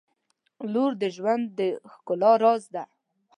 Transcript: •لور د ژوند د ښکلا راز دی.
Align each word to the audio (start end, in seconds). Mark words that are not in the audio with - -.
•لور 0.73 0.91
د 1.01 1.03
ژوند 1.15 1.45
د 1.59 1.59
ښکلا 1.91 2.31
راز 2.43 2.63
دی. 2.73 2.83